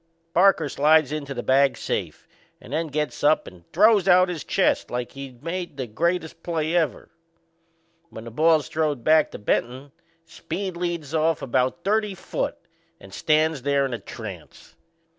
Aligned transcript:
Parker 0.33 0.67
slides 0.67 1.11
into 1.11 1.35
the 1.35 1.43
bag 1.43 1.77
safe 1.77 2.27
and 2.59 2.73
then 2.73 2.87
gets 2.87 3.23
up 3.23 3.45
and 3.45 3.71
throws 3.71 4.07
out 4.07 4.29
his 4.29 4.43
chest 4.43 4.89
like 4.89 5.11
he'd 5.11 5.43
made 5.43 5.77
the 5.77 5.85
greatest 5.85 6.41
play 6.41 6.73
ever. 6.75 7.09
When 8.09 8.23
the 8.23 8.31
ball's 8.31 8.67
throwed 8.67 9.03
back 9.03 9.29
to 9.29 9.37
Benton, 9.37 9.91
Speed 10.25 10.75
leads 10.75 11.13
off 11.13 11.43
about 11.43 11.83
thirty 11.83 12.15
foot 12.15 12.57
and 12.99 13.13
stands 13.13 13.61
there 13.61 13.85
in 13.85 13.93
a 13.93 13.99
trance. 13.99 14.75